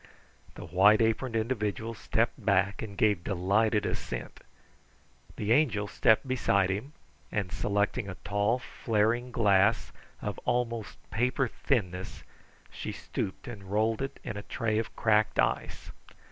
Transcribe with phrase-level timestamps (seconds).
[0.55, 4.39] The white aproned individual stepped back and gave delighted assent.
[5.35, 6.93] The Angel stepped beside him,
[7.31, 12.23] and selecting a tall, flaring glass, of almost paper thinness,
[12.71, 15.91] she stooped and rolled it in a tray of cracked ice.